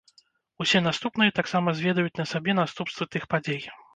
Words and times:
Усе 0.63 0.79
наступныя 0.85 1.33
таксама 1.41 1.75
зведаюць 1.81 2.15
на 2.21 2.25
сабе 2.31 2.57
наступствы 2.63 3.09
тых 3.17 3.31
падзей. 3.35 3.63